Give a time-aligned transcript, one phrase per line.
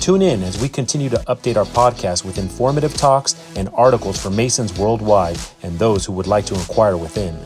[0.00, 4.30] Tune in as we continue to update our podcast with informative talks and articles for
[4.30, 7.36] Masons worldwide and those who would like to inquire within.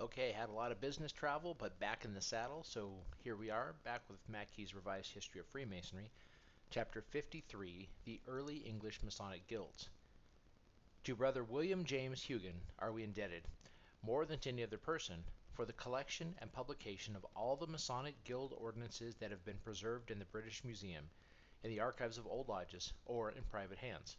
[0.00, 2.90] Okay, had a lot of business travel, but back in the saddle, so
[3.22, 6.10] here we are, back with Mackey's Revised History of Freemasonry,
[6.70, 9.88] Chapter 53 The Early English Masonic Guilds.
[11.04, 13.42] To Brother William James Hughan are we indebted,
[14.02, 15.24] more than to any other person,
[15.58, 20.12] for the collection and publication of all the Masonic Guild ordinances that have been preserved
[20.12, 21.10] in the British Museum,
[21.64, 24.16] in the archives of old lodges, or in private hands.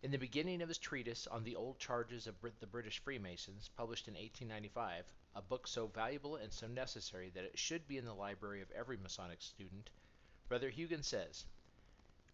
[0.00, 4.06] In the beginning of his treatise on the old charges of the British Freemasons, published
[4.06, 8.14] in 1895, a book so valuable and so necessary that it should be in the
[8.14, 9.90] library of every Masonic student,
[10.46, 11.46] Brother Hughan says,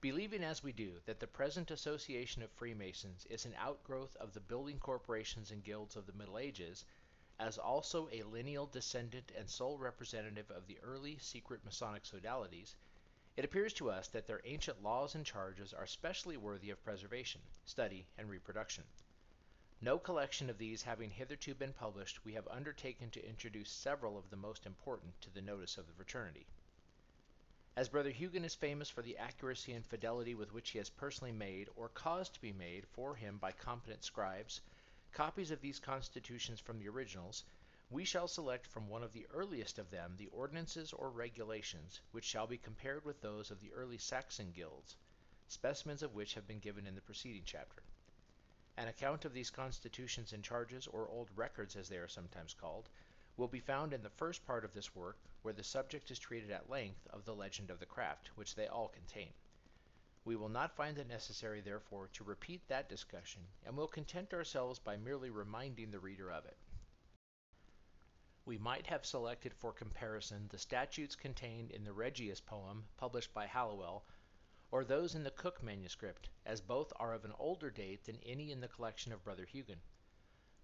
[0.03, 4.41] Believing as we do that the present association of Freemasons is an outgrowth of the
[4.41, 6.85] building corporations and guilds of the Middle Ages,
[7.39, 12.75] as also a lineal descendant and sole representative of the early secret Masonic sodalities,
[13.37, 17.41] it appears to us that their ancient laws and charges are specially worthy of preservation,
[17.65, 18.85] study, and reproduction.
[19.81, 24.31] No collection of these having hitherto been published, we have undertaken to introduce several of
[24.31, 26.47] the most important to the notice of the fraternity.
[27.77, 31.33] As Brother Hughan is famous for the accuracy and fidelity with which he has personally
[31.33, 34.61] made, or caused to be made, for him by competent scribes,
[35.15, 37.45] copies of these constitutions from the originals,
[37.89, 42.25] we shall select from one of the earliest of them the ordinances or regulations, which
[42.25, 44.97] shall be compared with those of the early Saxon guilds,
[45.47, 47.85] specimens of which have been given in the preceding chapter.
[48.77, 52.89] An account of these constitutions and charges, or old records as they are sometimes called,
[53.37, 56.51] will be found in the first part of this work, where the subject is treated
[56.51, 59.33] at length of the legend of the craft, which they all contain.
[60.27, 64.79] We will not find it necessary, therefore, to repeat that discussion, and will content ourselves
[64.79, 66.57] by merely reminding the reader of it.
[68.47, 73.47] We might have selected for comparison the statutes contained in the Regius poem published by
[73.47, 74.07] Halliwell,
[74.71, 78.51] or those in the Cook manuscript, as both are of an older date than any
[78.51, 79.83] in the collection of Brother Hughan.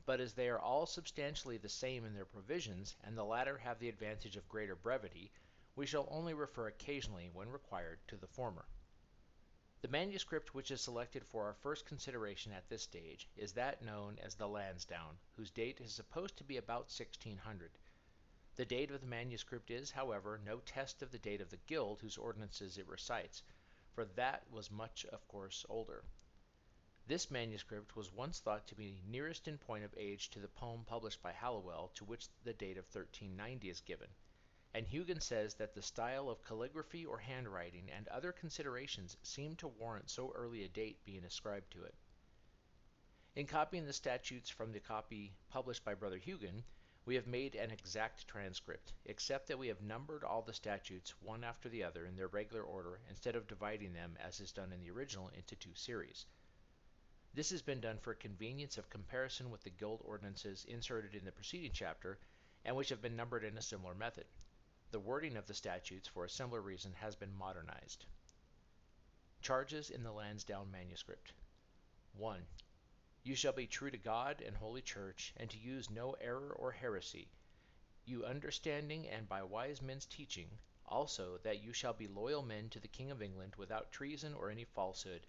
[0.07, 3.79] But as they are all substantially the same in their provisions, and the latter have
[3.79, 5.31] the advantage of greater brevity,
[5.77, 8.67] we shall only refer occasionally, when required, to the former.
[9.83, 14.19] The manuscript which is selected for our first consideration at this stage is that known
[14.19, 17.79] as the Lansdowne, whose date is supposed to be about 1600.
[18.57, 22.03] The date of the manuscript is, however, no test of the date of the guild
[22.03, 23.43] whose ordinances it recites,
[23.95, 26.05] for that was much, of course, older.
[27.07, 30.85] This manuscript was once thought to be nearest in point of age to the poem
[30.85, 34.11] published by Halliwell to which the date of 1390 is given,
[34.73, 39.67] and Hughan says that the style of calligraphy or handwriting and other considerations seem to
[39.67, 41.95] warrant so early a date being ascribed to it.
[43.35, 46.63] In copying the statutes from the copy published by Brother Hughan,
[47.05, 51.43] we have made an exact transcript, except that we have numbered all the statutes one
[51.43, 54.81] after the other in their regular order instead of dividing them, as is done in
[54.81, 56.27] the original, into two series.
[57.35, 61.33] This has been done for convenience of comparison with the guild ordinances inserted in the
[61.33, 62.19] preceding chapter,
[62.65, 64.27] and which have been numbered in a similar method.
[64.93, 68.07] The wording of the statutes, for a similar reason, has been modernized.
[69.41, 71.33] Charges in the Lansdowne Manuscript
[72.15, 72.45] 1.
[73.23, 76.73] You shall be true to God and Holy Church, and to use no error or
[76.73, 77.29] heresy,
[78.05, 82.81] you understanding and by wise men's teaching, also that you shall be loyal men to
[82.81, 85.25] the King of England without treason or any falsehood,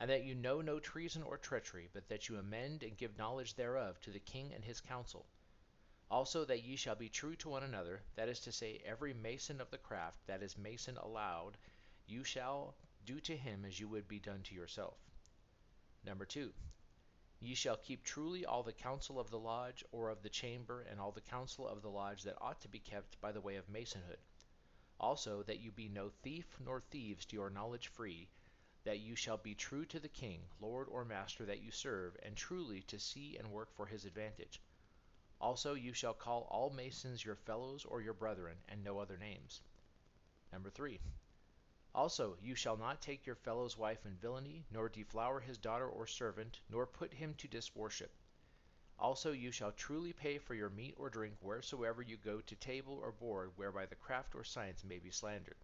[0.00, 3.54] and that you know no treason or treachery, but that you amend and give knowledge
[3.54, 5.26] thereof to the king and his council.
[6.08, 9.60] Also that ye shall be true to one another, that is to say, every mason
[9.60, 11.58] of the craft that is mason allowed,
[12.06, 14.98] you shall do to him as you would be done to yourself.
[16.04, 16.52] Number two,
[17.40, 21.00] ye shall keep truly all the counsel of the lodge or of the chamber, and
[21.00, 23.68] all the counsel of the lodge that ought to be kept by the way of
[23.68, 24.20] masonhood.
[25.00, 28.28] Also that you be no thief nor thieves to your knowledge free,
[28.84, 32.36] that you shall be true to the king, lord or master that you serve, and
[32.36, 34.60] truly to see and work for his advantage.
[35.40, 39.60] Also you shall call all masons your fellows or your brethren, and no other names.
[40.52, 41.00] Number three.
[41.94, 46.06] Also you shall not take your fellow's wife in villainy, nor deflower his daughter or
[46.06, 48.10] servant, nor put him to disworship.
[48.98, 52.98] Also you shall truly pay for your meat or drink wheresoever you go to table
[53.02, 55.58] or board whereby the craft or science may be slandered.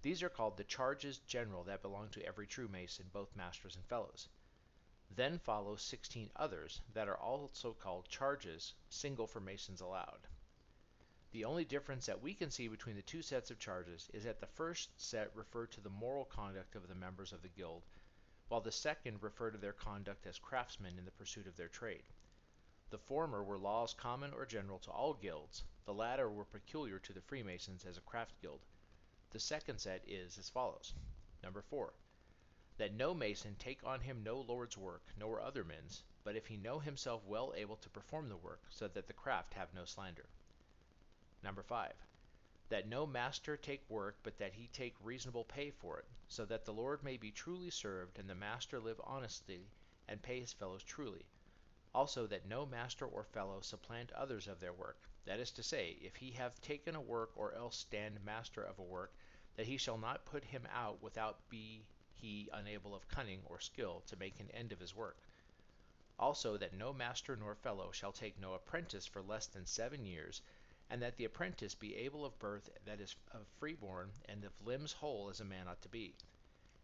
[0.00, 3.84] These are called the charges general that belong to every true Mason, both masters and
[3.84, 4.28] fellows.
[5.14, 10.26] Then follow sixteen others that are also called charges, single for Masons allowed.
[11.30, 14.40] The only difference that we can see between the two sets of charges is that
[14.40, 17.84] the first set refer to the moral conduct of the members of the guild,
[18.48, 22.04] while the second refer to their conduct as craftsmen in the pursuit of their trade.
[22.90, 27.12] The former were laws common or general to all guilds, the latter were peculiar to
[27.12, 28.64] the Freemasons as a craft guild.
[29.30, 30.94] The second set is as follows.
[31.42, 31.92] Number 4.
[32.78, 36.56] That no mason take on him no lord's work, nor other men's, but if he
[36.56, 40.28] know himself well able to perform the work, so that the craft have no slander.
[41.42, 41.94] Number 5.
[42.68, 46.64] That no master take work, but that he take reasonable pay for it, so that
[46.64, 49.70] the Lord may be truly served, and the master live honestly,
[50.06, 51.24] and pay his fellows truly.
[51.94, 55.96] Also that no master or fellow supplant others of their work, that is to say,
[56.02, 59.14] if he have taken a work or else stand master of a work,
[59.54, 61.86] that he shall not put him out without be
[62.16, 65.18] he unable of cunning or skill to make an end of his work.
[66.18, 70.40] Also that no master nor fellow shall take no apprentice for less than seven years,
[70.88, 74.92] and that the apprentice be able of birth that is of freeborn and of limbs
[74.92, 76.14] whole as a man ought to be.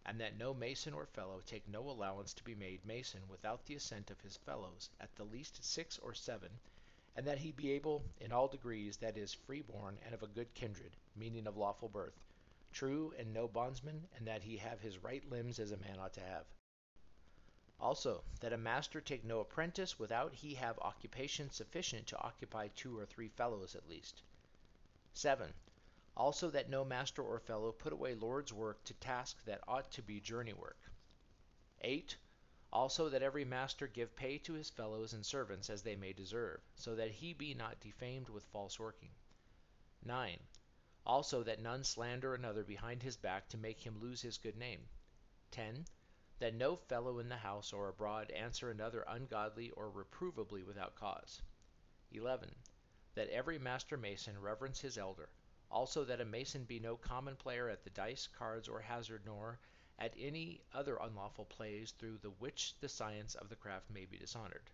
[0.05, 3.77] And that no mason or fellow take no allowance to be made mason without the
[3.77, 6.51] assent of his fellows, at the least six or seven,
[7.17, 10.53] and that he be able in all degrees that is freeborn and of a good
[10.55, 12.19] kindred, meaning of lawful birth,
[12.73, 16.15] true and no bondsman, and that he have his right limbs as a man ought
[16.15, 16.47] to have.
[17.79, 22.97] Also, that a master take no apprentice without he have occupation sufficient to occupy two
[22.97, 24.23] or three fellows at least.
[25.15, 25.53] 7.
[26.17, 30.03] Also, that no master or fellow put away Lord's work to task that ought to
[30.03, 30.79] be journey work.
[31.81, 32.17] 8.
[32.73, 36.61] Also that every master give pay to his fellows and servants as they may deserve,
[36.75, 39.11] so that he be not defamed with false working.
[40.05, 40.39] 9.
[41.05, 44.89] Also that none slander another behind his back to make him lose his good name.
[45.51, 45.85] 10.
[46.39, 51.43] That no fellow in the house or abroad answer another ungodly or reprovably without cause.
[52.13, 52.55] 11.
[53.15, 55.29] That every master mason reverence his elder.
[55.71, 59.59] Also that a mason be no common player at the dice, cards, or hazard, nor
[59.99, 64.19] at any other unlawful plays through the which the science of the craft may be
[64.19, 64.71] dishonored.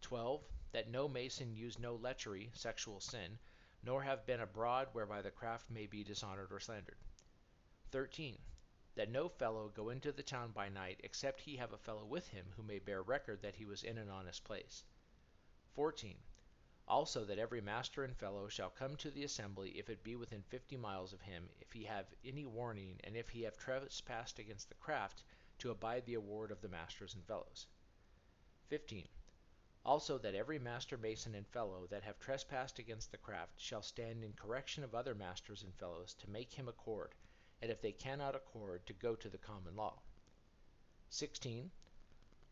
[0.00, 0.42] 12.
[0.72, 3.38] That no mason use no lechery, sexual sin,
[3.84, 6.96] nor have been abroad whereby the craft may be dishonored or slandered.
[7.90, 8.38] 13.
[8.94, 12.28] That no fellow go into the town by night, except he have a fellow with
[12.28, 14.84] him who may bear record that he was in an honest place.
[15.74, 16.16] 14.
[16.86, 20.42] Also that every master and fellow shall come to the assembly if it be within
[20.42, 24.68] fifty miles of him, if he have any warning, and if he have trespassed against
[24.68, 25.22] the craft,
[25.58, 27.66] to abide the award of the masters and fellows.
[28.68, 29.08] 15.
[29.84, 34.24] Also that every master mason and fellow that have trespassed against the craft shall stand
[34.24, 37.14] in correction of other masters and fellows to make him accord,
[37.60, 40.00] and if they cannot accord, to go to the common law.
[41.10, 41.70] 16.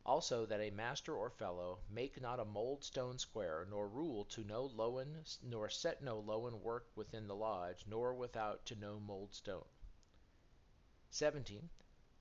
[0.05, 4.45] Also that a master or fellow make not a mold stone square, nor rule to
[4.45, 9.33] no lowen, nor set no lowen work within the lodge, nor without to no mold
[9.33, 9.65] stone.
[11.11, 11.71] 17.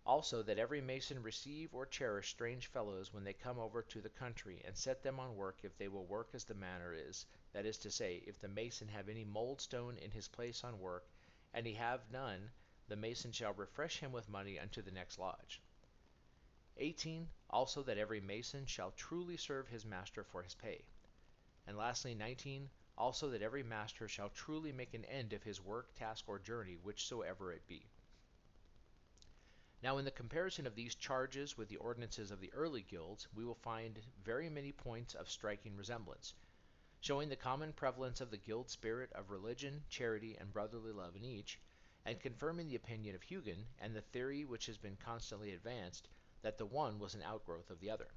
[0.04, 4.10] Also that every mason receive or cherish strange fellows when they come over to the
[4.10, 7.68] country, and set them on work if they will work as the manner is, that
[7.68, 11.08] is to say, if the mason have any mold stone in his place on work,
[11.54, 12.52] and he have none,
[12.88, 15.62] the mason shall refresh him with money unto the next lodge.
[16.78, 17.30] 18.
[17.52, 20.84] Also that every mason shall truly serve his master for his pay.
[21.68, 22.72] And lastly, 19.
[22.98, 26.76] Also that every master shall truly make an end of his work, task, or journey,
[26.76, 27.91] whichsoever it be.
[29.84, 33.44] Now, in the comparison of these charges with the ordinances of the early guilds, we
[33.44, 36.36] will find very many points of striking resemblance,
[37.00, 41.26] showing the common prevalence of the guild spirit of religion, charity, and brotherly love in
[41.26, 41.60] each,
[42.06, 46.08] and confirming the opinion of Hughan and the theory which has been constantly advanced
[46.44, 48.10] that the one was an outgrowth of the other.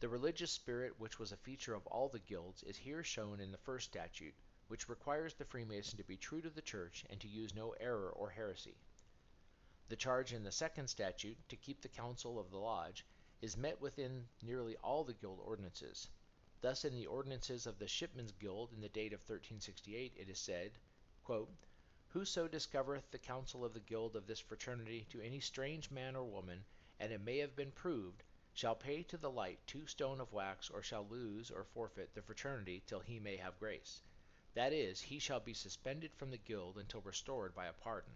[0.00, 3.52] The religious spirit, which was a feature of all the guilds, is here shown in
[3.52, 4.34] the first statute,
[4.66, 8.10] which requires the Freemason to be true to the church and to use no error
[8.10, 8.74] or heresy.
[9.88, 13.06] The charge in the second statute, to keep the council of the lodge,
[13.40, 16.08] is met within nearly all the guild ordinances.
[16.60, 20.40] Thus, in the ordinances of the Shipmen's Guild in the date of 1368, it is
[20.40, 20.72] said,
[22.08, 26.24] Whoso discovereth the counsel of the guild of this fraternity to any strange man or
[26.24, 26.64] woman,
[26.98, 28.24] and it may have been proved,
[28.54, 32.22] shall pay to the light two stone of wax, or shall lose or forfeit the
[32.22, 34.00] fraternity till he may have grace.
[34.54, 38.14] That is, he shall be suspended from the guild until restored by a pardon.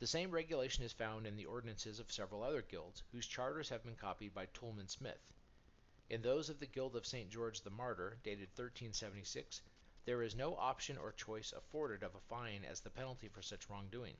[0.00, 3.82] The same regulation is found in the ordinances of several other guilds, whose charters have
[3.82, 5.32] been copied by Toulmin Smith.
[6.08, 7.28] In those of the Guild of St.
[7.28, 9.60] George the Martyr, dated 1376,
[10.04, 13.68] there is no option or choice afforded of a fine as the penalty for such
[13.68, 14.16] wrongdoing.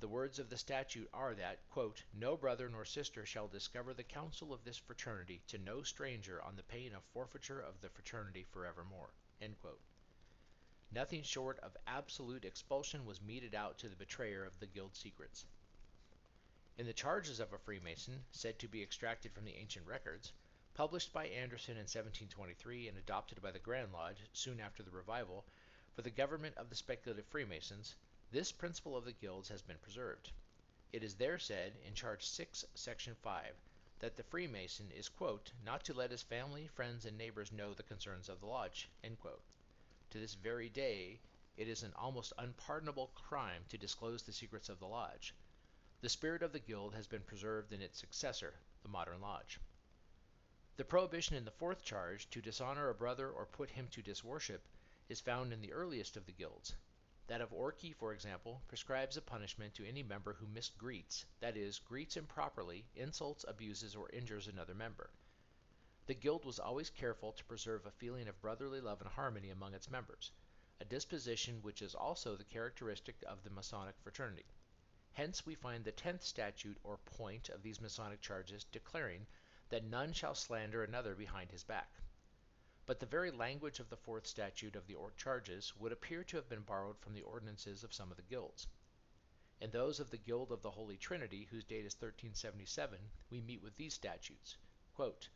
[0.00, 4.04] The words of the statute are that, quote, no brother nor sister shall discover the
[4.04, 8.44] counsel of this fraternity to no stranger on the pain of forfeiture of the fraternity
[8.52, 9.14] forevermore.
[10.92, 15.44] Nothing short of absolute expulsion was meted out to the betrayer of the guild secrets.
[16.78, 20.32] In the charges of a Freemason, said to be extracted from the ancient records,
[20.74, 25.44] published by Anderson in 1723 and adopted by the Grand Lodge soon after the revival
[25.94, 27.96] for the government of the speculative Freemasons,
[28.30, 30.30] this principle of the guilds has been preserved.
[30.92, 33.56] It is there said, in Charge 6, Section 5,
[33.98, 37.82] that the Freemason is, quote, not to let his family, friends, and neighbors know the
[37.82, 39.42] concerns of the lodge, end quote
[40.10, 41.20] to this very day,
[41.56, 45.34] it is an almost unpardonable crime to disclose the secrets of the lodge.
[46.02, 49.58] The spirit of the guild has been preserved in its successor, the modern lodge.
[50.76, 54.60] The prohibition in the fourth charge to dishonor a brother or put him to disworship
[55.08, 56.74] is found in the earliest of the guilds.
[57.28, 61.78] That of Orkney, for example, prescribes a punishment to any member who misgreets, that is,
[61.78, 65.10] greets improperly, insults, abuses, or injures another member.
[66.06, 69.74] The guild was always careful to preserve a feeling of brotherly love and harmony among
[69.74, 70.30] its members,
[70.80, 74.46] a disposition which is also the characteristic of the Masonic fraternity.
[75.14, 79.26] Hence we find the tenth statute or point of these Masonic charges declaring
[79.70, 81.90] that none shall slander another behind his back.
[82.86, 86.48] But the very language of the fourth statute of the charges would appear to have
[86.48, 88.68] been borrowed from the ordinances of some of the guilds.
[89.60, 93.60] In those of the Guild of the Holy Trinity, whose date is 1377, we meet
[93.60, 94.56] with these statutes.
[94.94, 95.30] Quote,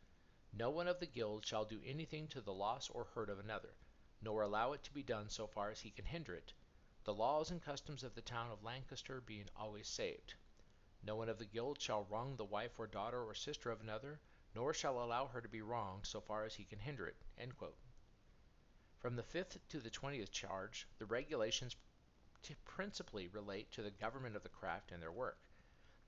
[0.53, 3.73] no one of the guild shall do anything to the loss or hurt of another,
[4.21, 6.53] nor allow it to be done so far as he can hinder it,
[7.03, 10.35] the laws and customs of the town of Lancaster being always saved.
[11.03, 14.19] No one of the guild shall wrong the wife or daughter or sister of another,
[14.53, 17.15] nor shall allow her to be wronged so far as he can hinder it.
[18.99, 21.75] From the fifth to the twentieth charge, the regulations
[22.65, 25.39] principally relate to the government of the craft and their work.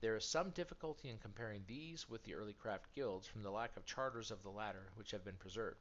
[0.04, 3.74] There is some difficulty in comparing these with the early craft guilds from the lack
[3.74, 5.80] of charters of the latter which have been preserved.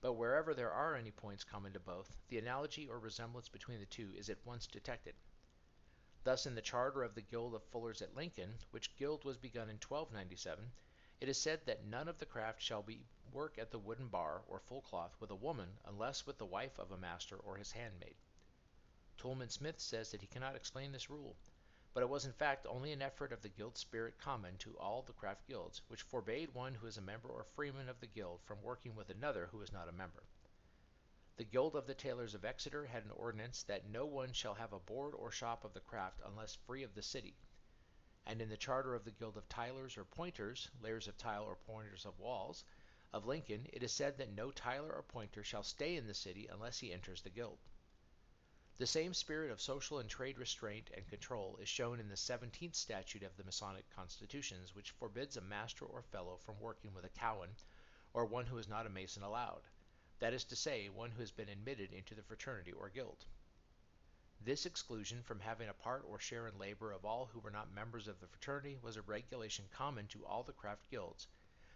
[0.00, 3.86] But wherever there are any points common to both, the analogy or resemblance between the
[3.86, 5.16] two is at once detected.
[6.22, 9.68] Thus in the charter of the Guild of Fullers at Lincoln, which guild was begun
[9.68, 10.70] in 1297,
[11.20, 14.44] it is said that none of the craft shall be work at the wooden bar
[14.46, 17.72] or full cloth with a woman unless with the wife of a master or his
[17.72, 18.14] handmaid.
[19.18, 21.36] Toulmin Smith says that he cannot explain this rule,
[21.94, 25.02] but it was in fact only an effort of the guild spirit common to all
[25.02, 28.40] the craft guilds, which forbade one who is a member or freeman of the guild
[28.42, 30.22] from working with another who is not a member.
[31.36, 34.72] The Guild of the Tailors of Exeter had an ordinance that no one shall have
[34.72, 37.36] a board or shop of the craft unless free of the city.
[38.26, 41.56] And in the charter of the Guild of Tilers or Pointers, layers of tile or
[41.56, 42.64] pointers of walls,
[43.12, 46.46] of Lincoln, it is said that no tiler or pointer shall stay in the city
[46.46, 47.58] unless he enters the guild.
[48.78, 52.74] The same spirit of social and trade restraint and control is shown in the seventeenth
[52.74, 57.10] statute of the Masonic constitutions, which forbids a master or fellow from working with a
[57.10, 57.54] cowan,
[58.14, 59.60] or one who is not a Mason allowed;
[60.20, 63.26] that is to say, one who has been admitted into the fraternity or guild.
[64.40, 67.70] This exclusion from having a part or share in labor of all who were not
[67.70, 71.28] members of the fraternity was a regulation common to all the craft guilds,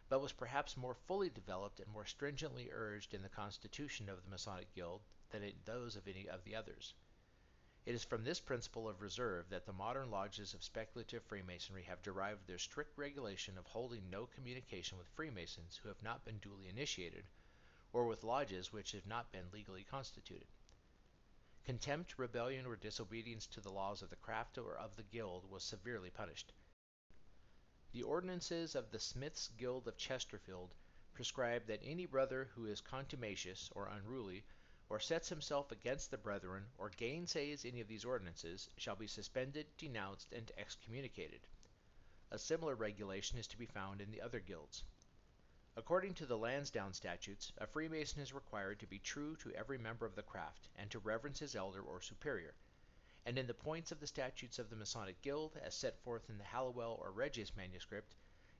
[0.08, 4.30] but was perhaps more fully developed and more stringently urged in the constitution of the
[4.30, 6.94] Masonic Guild than in those of any of the others.
[7.84, 12.02] It is from this principle of reserve that the modern lodges of speculative Freemasonry have
[12.02, 16.68] derived their strict regulation of holding no communication with Freemasons who have not been duly
[16.68, 17.24] initiated,
[17.92, 20.48] or with lodges which have not been legally constituted.
[21.64, 25.62] Contempt, rebellion, or disobedience to the laws of the craft or of the guild was
[25.62, 26.52] severely punished.
[27.92, 30.74] The ordinances of the Smiths' Guild of Chesterfield
[31.14, 34.44] prescribe that any brother who is contumacious or unruly
[34.88, 39.66] or sets himself against the brethren, or gainsays any of these ordinances, shall be suspended,
[39.78, 41.46] denounced, and excommunicated.
[42.30, 44.82] A similar regulation is to be found in the other guilds.
[45.76, 50.06] According to the Lansdowne statutes, a Freemason is required to be true to every member
[50.06, 52.54] of the craft, and to reverence his elder or superior.
[53.26, 56.38] And in the points of the statutes of the Masonic Guild, as set forth in
[56.38, 58.14] the Halliwell or Regius manuscript,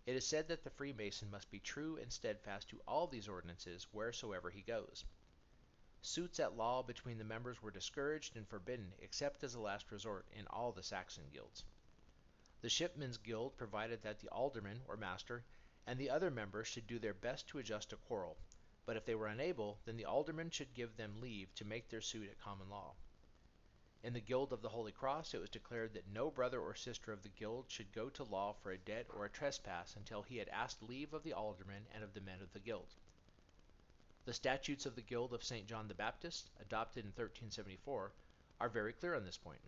[0.07, 3.87] it is said that the Freemason must be true and steadfast to all these ordinances
[3.93, 5.05] wheresoever he goes.
[6.03, 10.27] Suits at law between the members were discouraged and forbidden except as a last resort
[10.33, 11.65] in all the Saxon guilds.
[12.61, 15.45] The Shipmen's Guild provided that the alderman, or master,
[15.87, 18.37] and the other members should do their best to adjust a quarrel,
[18.85, 22.01] but if they were unable, then the alderman should give them leave to make their
[22.01, 22.97] suit at common law.
[24.07, 27.11] In the Guild of the Holy Cross it was declared that no brother or sister
[27.13, 30.37] of the guild should go to law for a debt or a trespass until he
[30.37, 32.95] had asked leave of the alderman and of the men of the guild.
[34.25, 35.67] The statutes of the Guild of St.
[35.67, 38.13] John the Baptist, adopted in 1374,
[38.61, 39.59] are very clear on this point.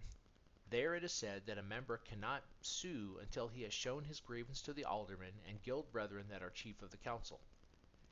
[0.71, 4.63] There it is said that a member cannot sue until he has shown his grievance
[4.63, 7.41] to the aldermen and guild brethren that are chief of the council.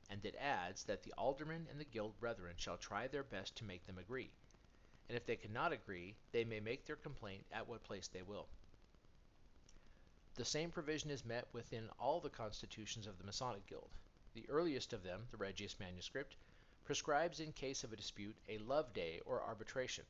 [0.09, 3.63] And it adds that the aldermen and the guild brethren shall try their best to
[3.63, 4.33] make them agree.
[5.09, 8.47] And if they cannot agree, they may make their complaint at what place they will.
[10.35, 13.89] The same provision is met within all the constitutions of the Masonic Guild.
[14.33, 16.35] The earliest of them, the Regius Manuscript,
[16.85, 20.05] prescribes in case of a dispute a love day or arbitration.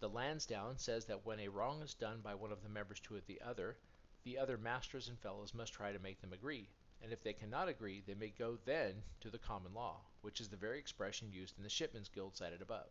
[0.00, 3.20] The Lansdowne says that when a wrong is done by one of the members to
[3.26, 3.76] the other,
[4.24, 6.70] the other masters and fellows must try to make them agree,
[7.02, 10.48] and if they cannot agree, they may go then to the common law, which is
[10.48, 12.88] the very expression used in the Shipmen's Guild cited above.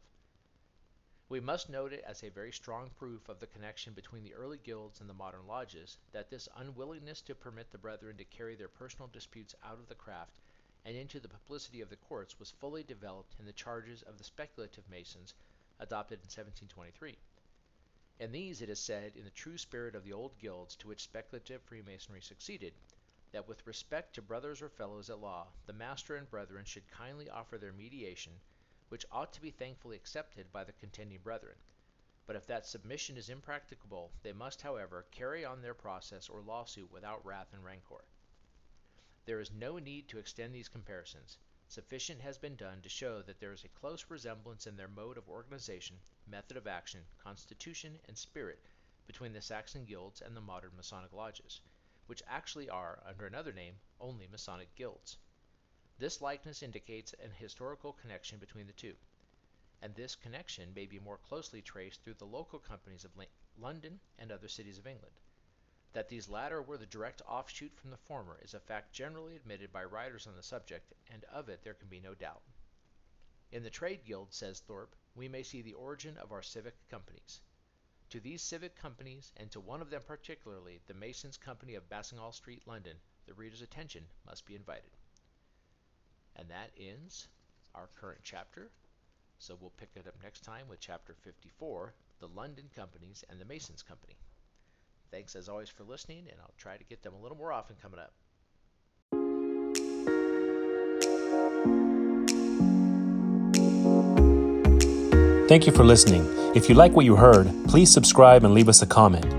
[1.30, 4.58] We must note it as a very strong proof of the connection between the early
[4.58, 8.68] guilds and the modern lodges that this unwillingness to permit the brethren to carry their
[8.68, 10.40] personal disputes out of the craft
[10.86, 14.24] and into the publicity of the courts was fully developed in the charges of the
[14.24, 15.36] speculative Masons
[15.80, 17.16] adopted in 1723.
[18.20, 21.04] In these it is said, in the true spirit of the old guilds to which
[21.04, 22.74] speculative Freemasonry succeeded,
[23.34, 27.30] that with respect to brothers or fellows at law, the master and brethren should kindly
[27.30, 28.34] offer their mediation
[28.90, 31.56] which ought to be thankfully accepted by the contending brethren.
[32.28, 36.92] But if that submission is impracticable, they must, however, carry on their process or lawsuit
[36.92, 38.04] without wrath and rancor.
[39.26, 41.38] There is no need to extend these comparisons.
[41.68, 45.18] Sufficient has been done to show that there is a close resemblance in their mode
[45.18, 48.60] of organization, method of action, constitution, and spirit
[49.06, 51.62] between the Saxon guilds and the modern Masonic lodges,
[52.08, 55.18] which actually are, under another name, only Masonic guilds.
[56.00, 58.96] This likeness indicates an historical connection between the two,
[59.82, 63.12] and this connection may be more closely traced through the local companies of
[63.58, 65.20] London and other cities of England.
[65.92, 69.74] That these latter were the direct offshoot from the former is a fact generally admitted
[69.74, 72.44] by writers on the subject, and of it there can be no doubt.
[73.52, 77.42] In the trade guild, says Thorpe, we may see the origin of our civic companies.
[78.12, 82.32] To these civic companies, and to one of them particularly, the Masons' Company of Basinghall
[82.34, 84.92] Street, London, the reader's attention must be invited.
[86.40, 87.28] And that ends
[87.76, 88.70] our current chapter.
[89.40, 93.46] So we'll pick it up next time with chapter 54 The London Companies and the
[93.46, 94.16] Masons Company.
[95.12, 97.76] Thanks as always for listening, and I'll try to get them a little more often
[97.82, 98.14] coming up.
[105.50, 106.26] Thank you for listening.
[106.56, 109.39] If you like what you heard, please subscribe and leave us a comment.